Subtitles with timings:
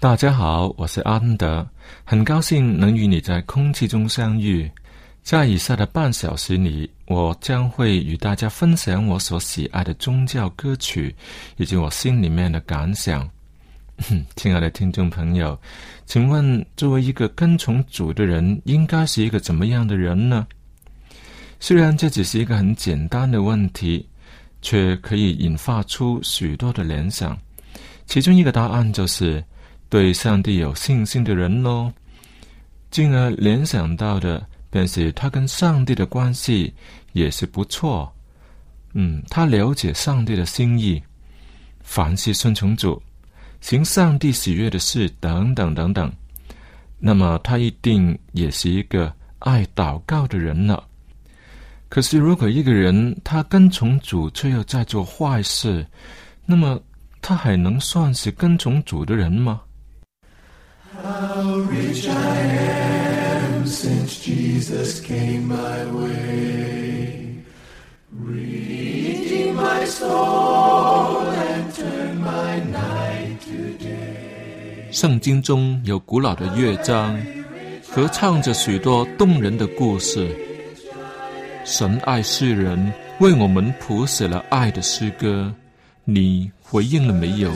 [0.00, 1.68] 大家好，我是安德，
[2.04, 4.70] 很高兴能与你在空气中相遇。
[5.24, 11.12] 在以下的半小时里，我将会与大家分享我所喜爱的宗教歌曲，
[11.56, 13.28] 以及我心里面的感想。
[14.36, 15.58] 亲爱的听众朋友，
[16.06, 20.46] 请问，作为一个跟从主的人，应该是一个怎么样的人呢？
[21.58, 24.08] 虽然这只是一个很简单的问题，
[24.62, 27.36] 却可以引发出许多的联想。
[28.06, 29.42] 其中一个答案就是。
[29.88, 31.90] 对上帝有信心的人喽，
[32.90, 36.72] 进而联想到的便是他跟上帝的关系
[37.12, 38.12] 也是不错。
[38.92, 41.02] 嗯，他了解上帝的心意，
[41.80, 43.00] 凡事顺从主，
[43.60, 46.12] 行上帝喜悦的事，等等等等。
[46.98, 50.84] 那么他一定也是一个爱祷告的人了。
[51.88, 55.86] 可是，如果一个人他跟从主，却又在做坏事，
[56.44, 56.78] 那么
[57.22, 59.62] 他还能算是跟从主的人吗
[74.90, 77.16] 圣经中有古老的乐章，
[77.88, 80.28] 合唱着许多动人的故事。
[81.64, 85.54] 神爱世人，为我们谱写了爱的诗歌。
[86.04, 87.52] 你回应了没有？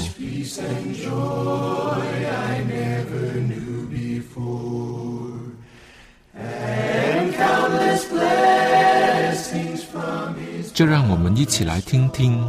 [10.74, 12.42] 就让我们一起来听听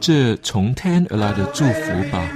[0.00, 2.28] 这从天而来的祝福吧。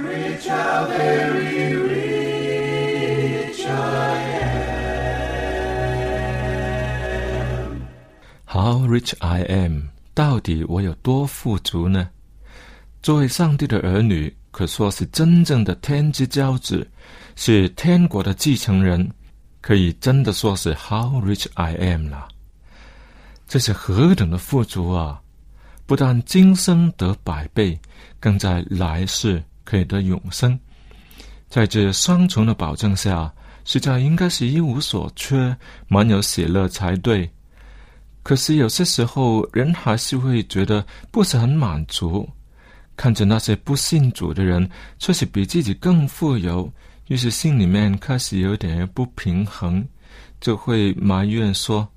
[8.45, 9.89] How rich I am？
[10.13, 12.09] 到底我有多富足呢？
[13.03, 16.89] 作为上帝的儿女，可说是真正的天之骄子，
[17.35, 19.07] 是天国的继承人，
[19.61, 22.29] 可以真的说是 How rich I am 了。
[23.47, 25.21] 这是何等的富足啊！
[25.85, 27.79] 不但今生得百倍，
[28.19, 30.59] 更在来世可以得永生。
[31.47, 35.55] 在这双重的保证下，实在应该是一无所缺，
[35.87, 37.29] 满有喜乐才对。
[38.21, 42.29] 可是有些时候，人还是会觉得不是很满足，
[42.97, 44.69] 看着那些不信主的人，
[44.99, 46.69] 却是比自己更富有，
[47.07, 49.87] 于是心里面开始有点不平衡，
[50.41, 51.87] 就会埋怨说。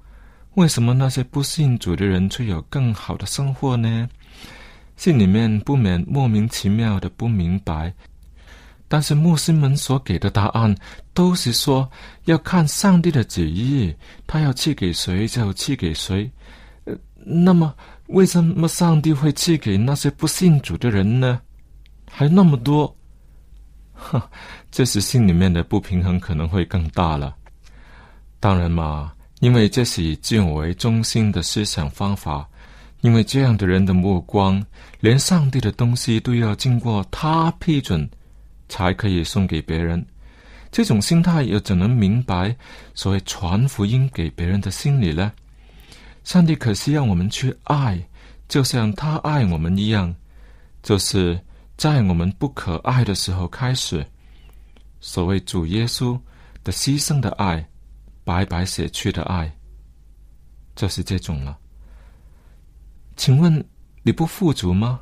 [0.55, 4.09] 为什么那些不信主的人却有更好的生活呢？
[4.97, 7.95] 心里面不免莫名其妙的不明白。
[8.89, 10.75] 但是牧师们所给的答案
[11.15, 11.89] 都是说
[12.25, 13.95] 要看上帝的旨意，
[14.27, 16.29] 他要赐给谁就赐给谁。
[17.15, 17.73] 那么
[18.09, 21.41] 为什么上帝会赐给那些不信主的人呢？
[22.11, 22.93] 还那么多，
[23.93, 24.21] 哼，
[24.73, 27.37] 这时心里面的不平衡可能会更大了。
[28.41, 29.13] 当然嘛。
[29.41, 32.49] 因为这是以自我为中心的思想方法，
[33.01, 34.65] 因为这样的人的目光，
[35.01, 38.09] 连上帝的东西都要经过他批准，
[38.69, 40.05] 才可以送给别人。
[40.71, 42.55] 这种心态又怎能明白
[42.95, 45.33] 所谓传福音给别人的心理呢？
[46.23, 47.99] 上帝可是要我们去爱，
[48.47, 50.15] 就像他爱我们一样，
[50.83, 51.41] 就是
[51.79, 54.07] 在我们不可爱的时候开始。
[55.01, 56.21] 所谓主耶稣
[56.63, 57.67] 的牺牲的爱，
[58.25, 59.51] 白白舍去的爱，
[60.77, 61.59] 就是这种了。
[63.17, 63.65] 请问
[64.03, 65.01] 你不富足吗？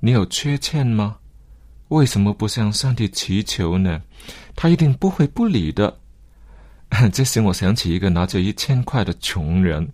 [0.00, 1.16] 你有缺欠吗？
[1.88, 4.02] 为什么不向上帝祈求呢？
[4.56, 5.98] 他一定不会不理的。
[7.12, 9.88] 这使我想起一个拿着一千块的穷人。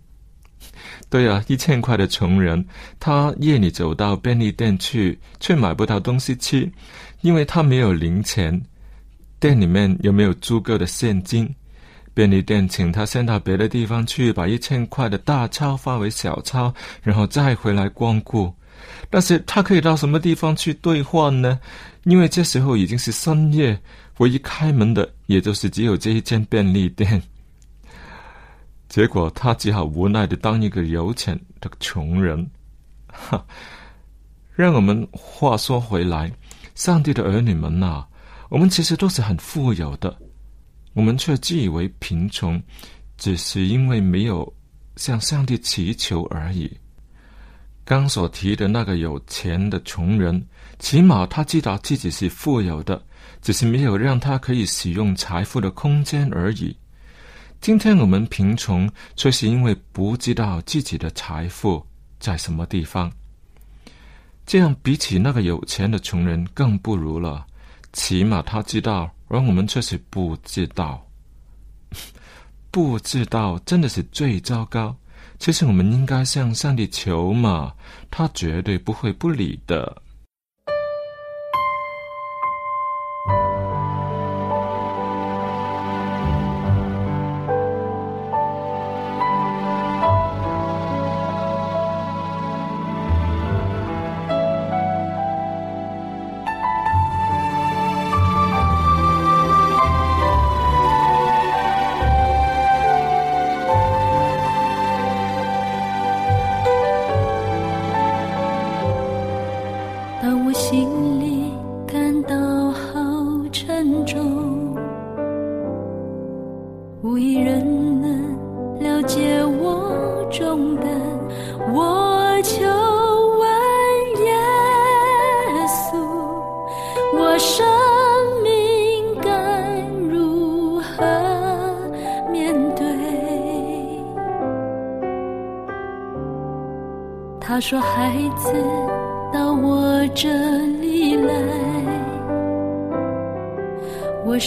[1.09, 2.65] 对啊，一千块的穷人，
[2.99, 6.71] 他夜里走到便利店去，却买不到东西吃，
[7.21, 8.61] 因为他没有零钱。
[9.39, 11.53] 店里面有没有足够的现金？
[12.13, 18.53] 便利店请他先到别的地方去，把一千块的大钞发为小钞，然后再回来光顾。
[19.09, 21.59] 但是他可以到什么地方去兑换呢？
[22.03, 23.79] 因为这时候已经是深夜，
[24.17, 27.21] 唯一开门的也就是只有这一间便利店。
[28.89, 32.49] 结果他只好无奈的当一个有钱的穷人。
[33.07, 33.45] 哈，
[34.53, 36.31] 让我们话说回来，
[36.75, 38.05] 上帝的儿女们呐。
[38.49, 40.13] 我们其实都是很富有的，
[40.93, 42.61] 我们却自以为贫穷，
[43.17, 44.53] 只是因为没有
[44.97, 46.71] 向上帝祈求而已。
[47.83, 50.45] 刚所提的那个有钱的穷人，
[50.79, 53.01] 起码他知道自己是富有的，
[53.41, 56.75] 只是没有让他可以使用财富的空间而已。
[57.59, 61.85] 今天我们贫穷，却是因为不知道自己的财富
[62.19, 63.11] 在什么地方。
[64.45, 67.45] 这样比起那个有钱的穷人，更不如了。
[67.93, 71.05] 起码他知道，而我们却是不知道。
[72.69, 74.95] 不知道真的是最糟糕。
[75.39, 77.73] 其实我们应该向上帝求嘛，
[78.11, 80.01] 他绝对不会不理的。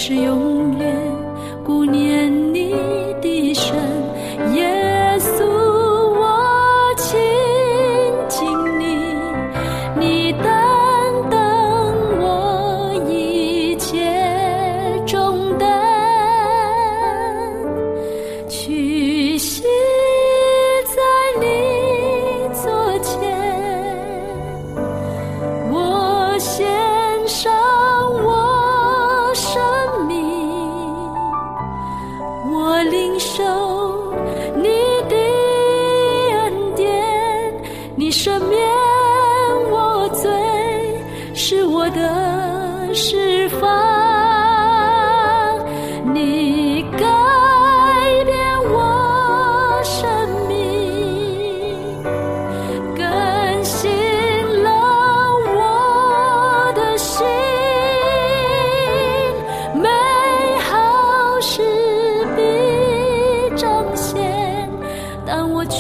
[0.07, 0.54] 是永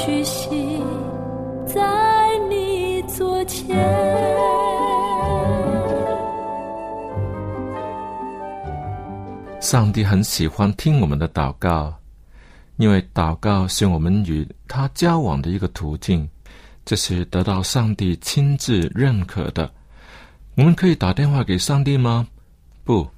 [0.04, 0.50] 屈膝
[1.64, 1.80] 在
[2.50, 3.74] 你左前
[9.62, 11.94] 上帝很喜欢听我们的祷告，
[12.76, 16.28] 因为祷告是我们与他交往的一个途径，
[16.84, 19.72] 这是得到上帝亲自认可的。
[20.54, 22.28] 我们可以打电话给上帝吗？
[22.84, 23.08] 不，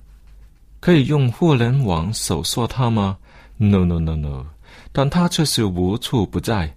[0.78, 3.18] 可以用互联网搜索他吗
[3.56, 4.46] ？No No No No，
[4.92, 6.72] 但他却是无处不在，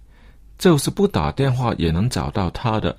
[0.60, 2.94] 就是不打电话也能找到他的。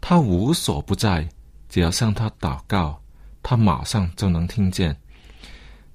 [0.00, 1.28] 他无所不在，
[1.68, 2.98] 只要向他祷告，
[3.42, 4.96] 他马上就能听见。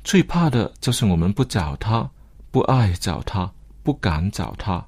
[0.03, 2.07] 最怕的就是我们不找他，
[2.51, 4.85] 不爱找他，不敢找他。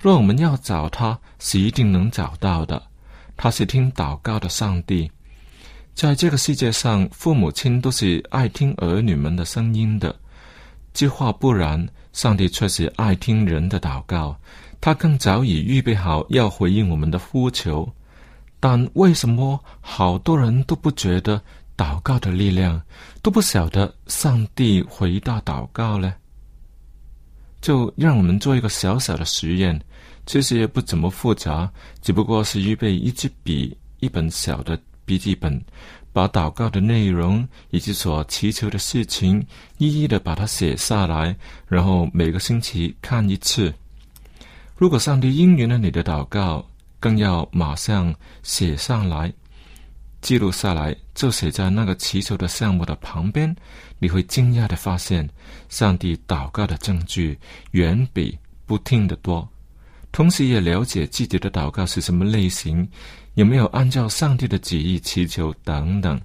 [0.00, 2.82] 若我们要找他，是一定能找到的。
[3.36, 5.08] 他是听祷告的上帝。
[5.94, 10.12] 在这个世界上，父母亲都是爱听儿女们的声音的。
[10.92, 14.36] 这话不然，上帝却是爱听人的祷告。
[14.80, 17.88] 他更早已预备好要回应我们的呼求。
[18.60, 21.40] 但为什么好多人都不觉得
[21.76, 22.82] 祷告的力量，
[23.22, 26.12] 都不晓得上帝回答祷告呢？
[27.60, 29.80] 就让我们做一个小小的实验，
[30.26, 31.70] 其实也不怎么复杂，
[32.02, 35.60] 只不过是预备一支笔、一本小的笔记本，
[36.12, 39.44] 把祷告的内容以及所祈求的事情
[39.76, 41.36] 一一的把它写下来，
[41.68, 43.72] 然后每个星期看一次。
[44.78, 46.64] 如果上帝应允了你的祷告，
[47.00, 49.32] 更要马上写上来，
[50.20, 53.52] 记录下来，就写在那个祈求的项目的旁边。
[53.98, 55.28] 你会惊讶的发现，
[55.68, 57.36] 上帝祷告的证据
[57.72, 59.46] 远比不听的多。
[60.12, 62.88] 同时，也了解自己的祷告是什么类型，
[63.34, 66.20] 有没有按照上帝的旨意祈求等等。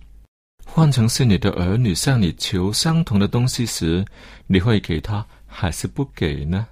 [0.64, 4.06] 换成是你的儿女向你求相同的东西时，
[4.46, 6.68] 你会给他还是不给呢？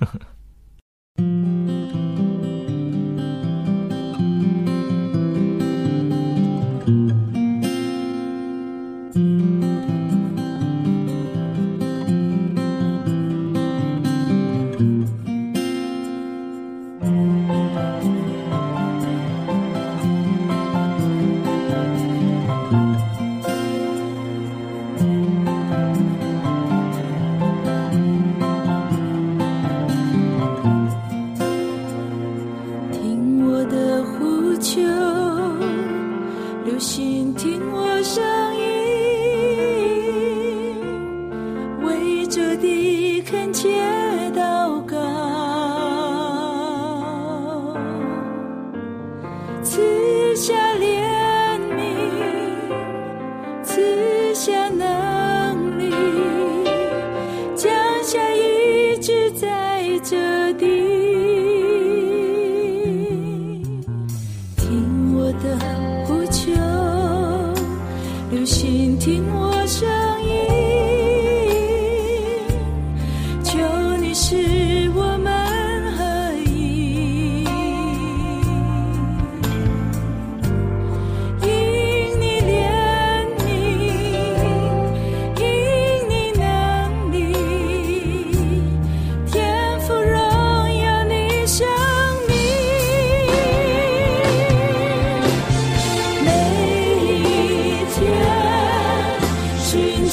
[0.00, 0.20] 呵呵
[1.16, 1.59] 听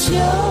[0.10, 0.47] 求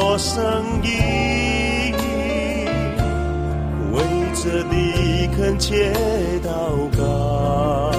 [0.00, 0.40] 听我声
[0.82, 1.94] 音，
[3.92, 4.00] 为
[4.34, 5.92] 着你恳切
[6.42, 6.48] 祷
[6.96, 7.92] 告，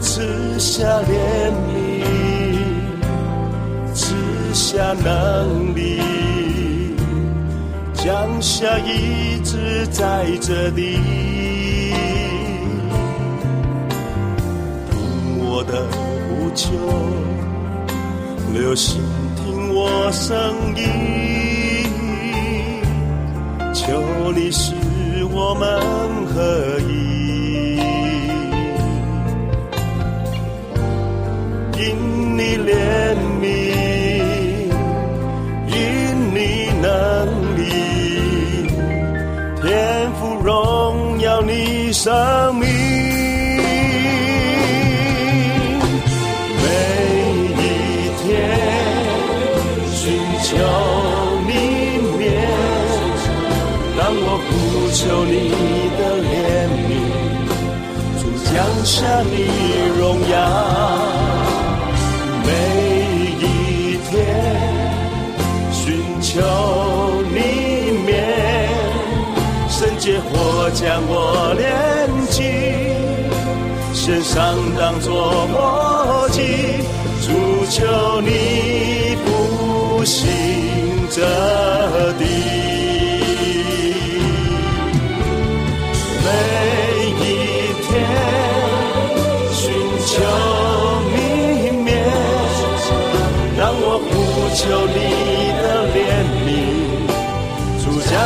[0.00, 2.02] 赐下怜悯，
[3.94, 4.16] 赐
[4.52, 6.00] 下能力，
[7.94, 10.98] 降下医治在这里。
[15.40, 16.68] 我的呼求，
[18.58, 19.00] 留心
[19.36, 20.36] 听我声
[20.74, 20.82] 音，
[23.72, 24.74] 求你使
[25.30, 27.78] 我们合一，
[31.78, 32.74] 因你怜
[33.40, 33.46] 悯，
[35.68, 35.76] 因
[36.34, 36.88] 你能
[37.56, 37.62] 力，
[39.62, 43.07] 天赋荣耀你生命。
[54.92, 55.50] 求你
[55.98, 56.26] 的怜
[56.88, 56.90] 悯，
[58.20, 58.54] 主降
[58.84, 59.34] 下你
[59.98, 60.34] 荣耀。
[62.44, 62.48] 每
[63.38, 63.42] 一
[64.08, 64.10] 天
[65.70, 65.78] 寻
[66.22, 66.30] 求
[67.30, 67.36] 你
[68.06, 68.08] 面，
[69.68, 71.66] 圣洁火将我炼
[72.30, 72.36] 净。
[73.92, 76.36] 献上当作默契，
[77.20, 77.26] 主
[77.68, 80.26] 求你复兴
[81.10, 81.20] 这
[82.18, 82.77] 地。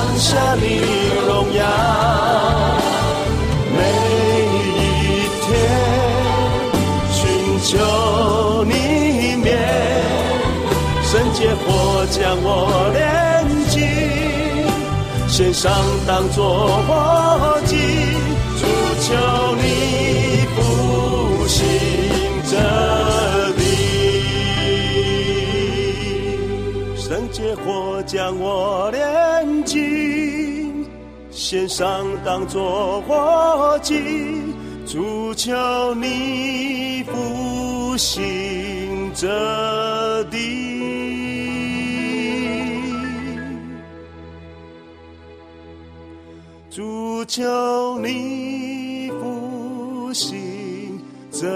[0.02, 0.80] 放下你
[1.28, 1.62] 荣耀。
[3.70, 3.78] 每
[4.80, 4.80] 一
[5.40, 5.46] 天
[7.12, 7.20] 寻
[7.62, 7.70] 求
[8.64, 8.72] 你
[9.44, 9.48] 面，
[11.04, 11.64] 圣洁火
[12.10, 12.48] 将我
[12.92, 13.00] 炼
[13.68, 13.78] 净。
[15.28, 15.72] 献上
[16.04, 17.76] 当作活祭，
[18.58, 18.66] 主
[19.00, 19.14] 求
[19.54, 19.62] 你
[20.56, 20.58] 复
[21.46, 21.62] 兴
[22.50, 22.52] 这
[23.56, 23.60] 地。
[26.96, 30.86] 圣洁火将我炼净，
[31.30, 33.94] 献上当作活祭，
[34.86, 40.70] 主求你复兴这地。
[46.70, 50.98] 主求你复兴
[51.30, 51.46] 这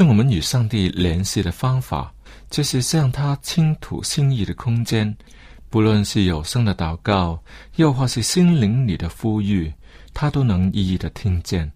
[0.00, 2.10] 是我们与上帝联系的方法，
[2.48, 5.14] 就是向他倾吐心意的空间。
[5.68, 7.38] 不论是有声的祷告，
[7.76, 9.70] 又或是心灵里的呼吁，
[10.14, 11.70] 他都能一一的听见。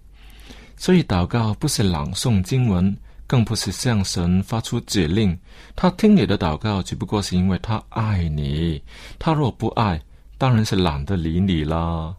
[0.74, 5.38] 所以，祷告不是朗诵经文，更不是向神发出指令。
[5.76, 8.82] 他听你的祷告，只不过是因为他爱你。
[9.18, 10.00] 他若不爱，
[10.38, 12.16] 当然是懒得理你啦。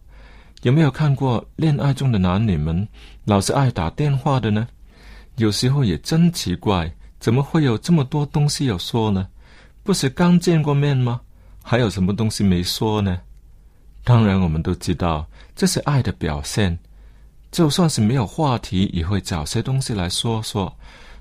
[0.62, 2.86] 有没有看过恋爱中的男女们
[3.24, 4.68] 老是爱打电话的呢？
[5.36, 9.28] 有时候也真奇怪，怎么会有这么多东西要说呢？
[9.82, 11.20] 不是刚见过面吗？
[11.62, 13.20] 还有什么东西没说呢？
[14.02, 16.78] 当然，我们都知道这是爱的表现。
[17.52, 20.74] 就算是没有话题，也会找些东西来说说。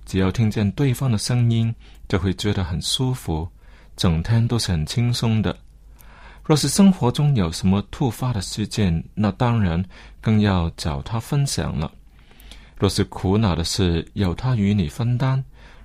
[0.06, 1.74] 只要听见对方的声音，
[2.08, 3.48] 就会觉得很舒服，
[3.96, 5.56] 整天都是很轻松的。
[6.44, 9.84] 若是生活中有什么突发的事件，那当然
[10.22, 11.92] 更要找他分享了。
[12.78, 15.42] 若是苦恼的事，有他与你分担；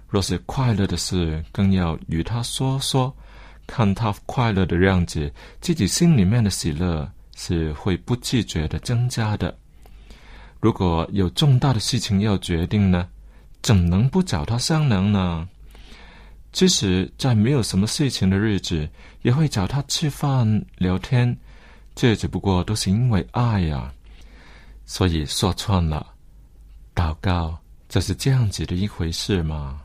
[0.09, 3.15] 若是快乐的事，更要与他说说。
[3.67, 9.57] 看他快乐的样子，自己心里面的喜乐是会不自觉的增加的。
[10.59, 13.09] 如果有重大的事情要决定呢，
[13.63, 15.49] 怎能不找他商量呢？
[16.51, 18.91] 即使在没有什么事情的日子，
[19.23, 21.39] 也会找他吃饭聊天，
[21.95, 23.93] 这只不过都是因为爱呀。
[24.85, 26.05] 所以说穿了，
[27.01, 27.57] 祷告
[27.89, 29.81] 这是这样子的一回事吗。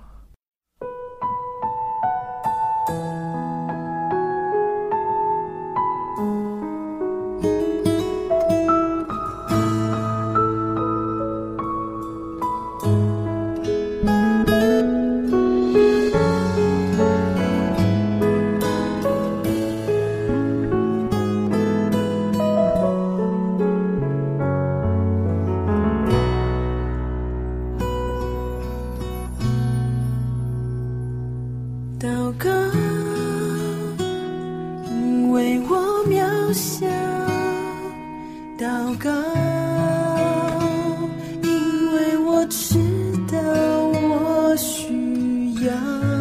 [45.65, 46.14] 需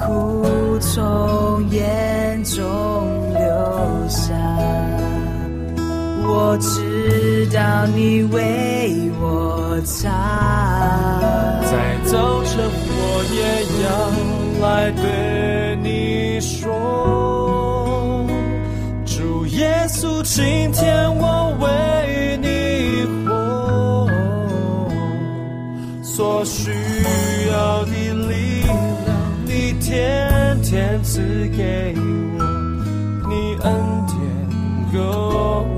[0.00, 2.62] 苦从眼中
[3.34, 3.40] 流
[4.08, 4.32] 下，
[6.24, 10.08] 我知道你为我擦。
[11.64, 12.58] 在早晨
[12.88, 13.38] 我也
[13.84, 13.86] 要
[14.66, 18.24] 来对你说，
[19.04, 21.66] 主耶稣，今天我为
[22.40, 22.46] 你
[23.26, 24.08] 活。
[26.02, 26.70] 所需
[27.50, 28.17] 要的。
[29.88, 32.44] 天天赐给我，
[33.26, 33.72] 你恩
[34.06, 34.18] 典
[34.92, 35.77] 够。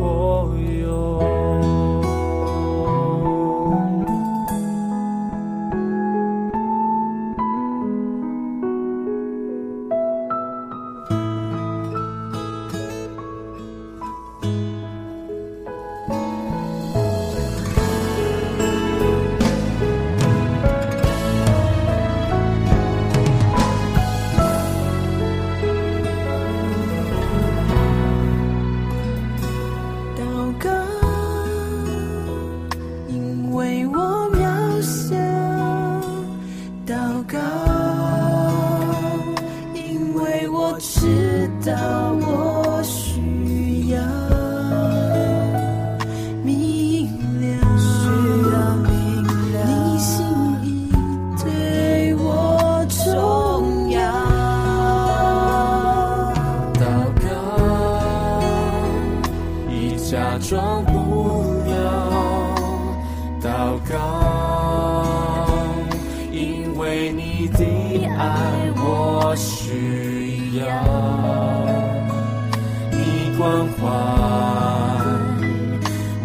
[73.40, 73.88] 关怀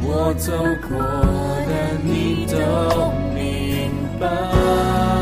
[0.04, 0.52] 我走
[0.90, 0.98] 过
[1.66, 1.72] 的，
[2.04, 5.15] 你都明白。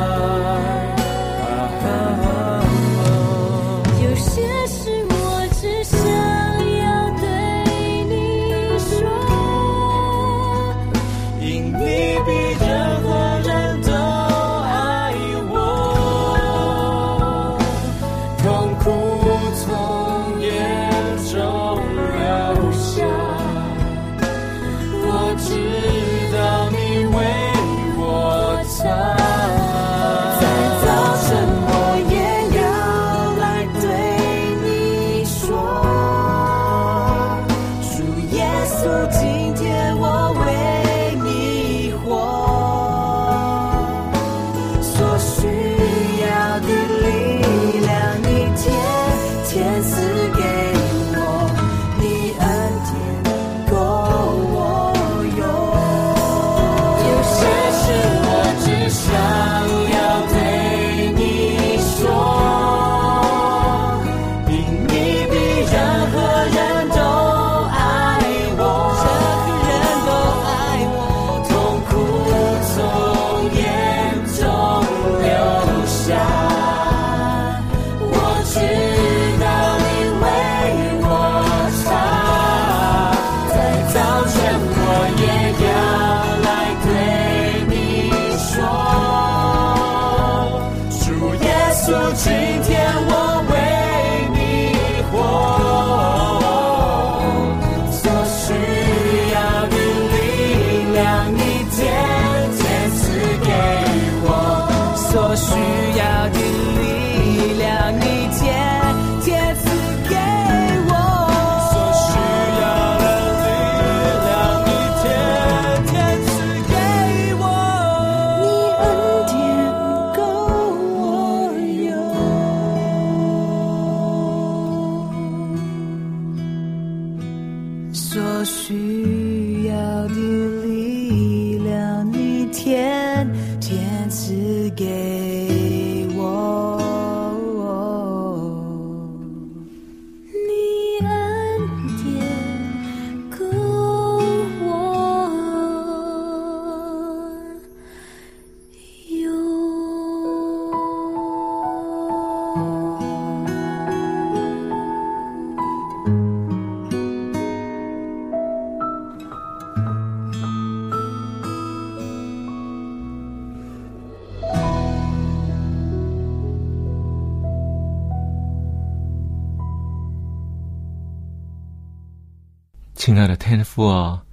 [173.13, 174.23] 亲爱的天父啊，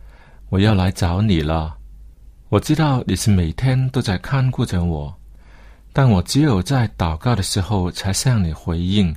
[0.48, 1.76] 我要来找你了。
[2.48, 5.14] 我知道你是每天都在看顾着我，
[5.92, 9.14] 但我只有在祷告的时候才向你回应。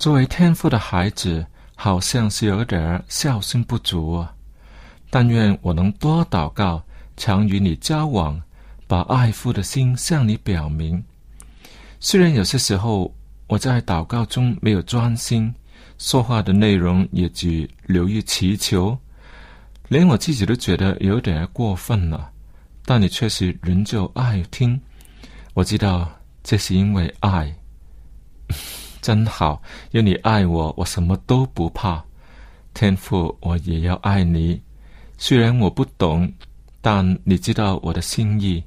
[0.00, 4.34] 作为天父的孩子，好像是有点儿孝心不足啊。
[5.10, 6.82] 但愿我能多祷告，
[7.16, 8.42] 常与你交往，
[8.88, 11.00] 把爱父的心向你表明。
[12.00, 13.14] 虽然有些时候
[13.46, 15.54] 我在祷告中没有专心，
[16.02, 18.98] 说话的内容也只留意祈求，
[19.86, 22.28] 连我自己都觉得有点过分了。
[22.84, 24.78] 但你确实仍旧爱听，
[25.54, 26.10] 我知道
[26.42, 27.54] 这是因为爱，
[29.00, 29.62] 真好。
[29.92, 32.04] 有你爱我，我什么都不怕。
[32.74, 34.60] 天父，我也要爱你。
[35.18, 36.30] 虽然我不懂，
[36.80, 38.60] 但你知道我的心意。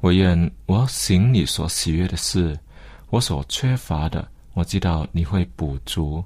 [0.00, 2.58] 我愿我行你所喜悦的事，
[3.08, 6.22] 我所缺乏的，我知道你会补足。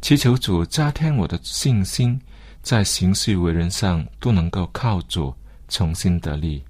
[0.00, 2.20] 祈求主加添我的信心，
[2.62, 5.34] 在行事为人上都能够靠主。
[5.70, 6.64] 重新得力，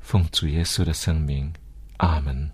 [0.00, 1.52] 奉主耶稣的圣名，
[1.98, 2.50] 阿门。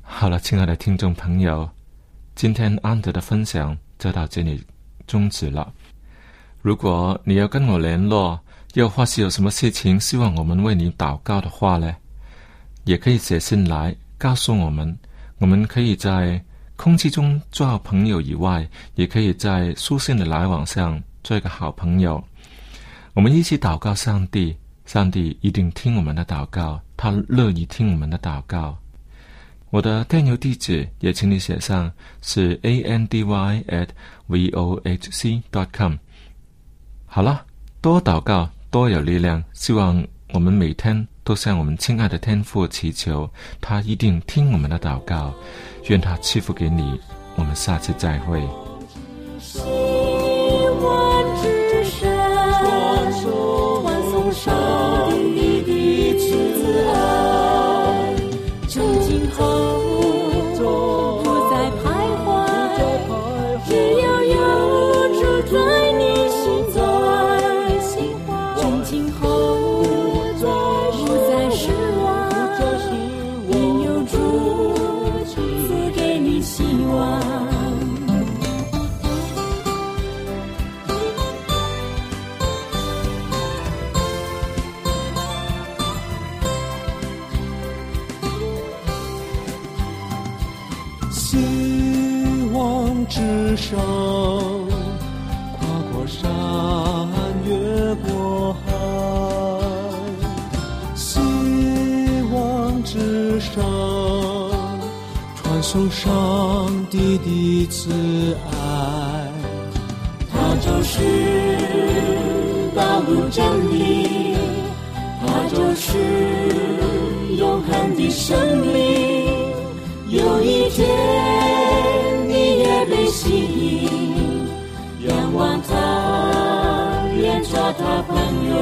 [0.00, 1.68] 好了，亲爱的听众朋友，
[2.34, 4.64] 今天安德的分享就到这里
[5.06, 5.70] 终止了。
[6.62, 8.40] 如果你要跟我联络，
[8.72, 11.94] 又或是有什么事情希望我们为你祷告的话呢，
[12.84, 14.98] 也可以写信来告诉我们。
[15.36, 16.42] 我们可以在
[16.76, 22.22] 空气中做好朋友以外，也可以在书信的来往上做一个好朋友。
[23.12, 28.76] 我们一起祷告，上帝，上帝一定听我们的祷告，他乐意听我们的祷告。
[29.70, 31.90] 我的电邮地址也请你写上，
[32.22, 33.88] 是 a n d y at
[34.26, 35.96] v o h c dot com。
[37.06, 37.44] 好了，
[37.80, 39.42] 多祷告，多有力量。
[39.52, 43.28] 希望我们每天都向我们亲爱的天父祈求，
[43.60, 45.34] 他一定听我们的祷告。
[45.88, 47.00] 愿他赐福给你。
[47.36, 48.42] 我们下次再会。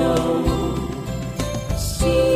[0.02, 1.76] know.
[1.76, 2.31] See